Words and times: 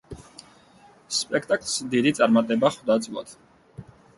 სპექტაკლს 1.17 1.75
დიდი 1.93 2.15
წარმატება 2.21 2.73
ხვდა 2.77 2.99
წილად. 3.05 3.39